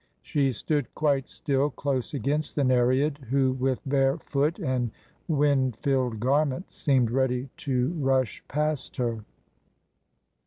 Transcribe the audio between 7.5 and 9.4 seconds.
to rush past her.